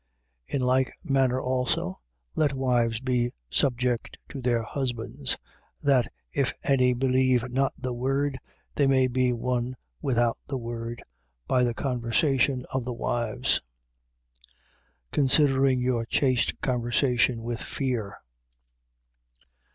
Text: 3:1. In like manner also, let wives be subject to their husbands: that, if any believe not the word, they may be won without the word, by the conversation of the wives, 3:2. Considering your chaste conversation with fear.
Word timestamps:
3:1. 0.49 0.55
In 0.55 0.61
like 0.61 0.93
manner 1.03 1.39
also, 1.39 1.99
let 2.35 2.53
wives 2.53 2.99
be 2.99 3.29
subject 3.51 4.17
to 4.29 4.41
their 4.41 4.63
husbands: 4.63 5.37
that, 5.83 6.11
if 6.33 6.55
any 6.63 6.95
believe 6.95 7.47
not 7.51 7.71
the 7.77 7.93
word, 7.93 8.39
they 8.73 8.87
may 8.87 9.07
be 9.07 9.31
won 9.31 9.75
without 10.01 10.37
the 10.47 10.57
word, 10.57 11.03
by 11.45 11.63
the 11.63 11.75
conversation 11.75 12.65
of 12.73 12.83
the 12.83 12.93
wives, 12.95 13.61
3:2. 15.11 15.11
Considering 15.11 15.79
your 15.81 16.03
chaste 16.05 16.59
conversation 16.61 17.43
with 17.43 17.61
fear. 17.61 18.17